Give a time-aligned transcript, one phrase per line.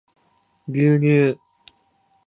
[0.65, 1.37] 牛乳